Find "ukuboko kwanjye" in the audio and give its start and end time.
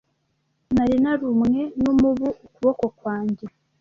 2.45-3.45